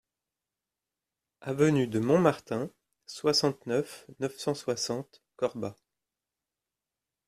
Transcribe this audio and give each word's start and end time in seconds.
Avenue 1.41 1.85
de 1.85 1.99
Montmartin, 1.99 2.71
soixante-neuf, 3.05 4.07
neuf 4.19 4.35
cent 4.39 4.55
soixante 4.55 5.21
Corbas 5.35 5.75